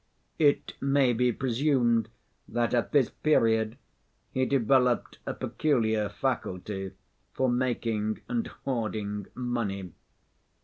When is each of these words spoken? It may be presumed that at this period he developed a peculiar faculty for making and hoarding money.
It 0.39 0.73
may 0.81 1.13
be 1.13 1.31
presumed 1.31 2.09
that 2.47 2.73
at 2.73 2.91
this 2.91 3.11
period 3.11 3.77
he 4.31 4.47
developed 4.47 5.19
a 5.27 5.33
peculiar 5.35 6.09
faculty 6.09 6.93
for 7.35 7.47
making 7.47 8.19
and 8.27 8.47
hoarding 8.65 9.27
money. 9.35 9.91